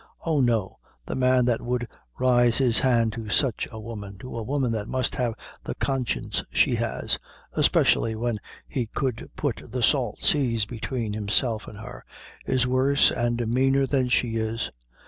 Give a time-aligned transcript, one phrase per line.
[0.25, 4.41] Oh, no, the man that would rise his hand to sich a woman to a
[4.41, 7.19] woman that must have the conscience she has
[7.53, 12.03] especially when he could put the salt seas between himself an' her
[12.47, 14.71] is worse and meaner than she is.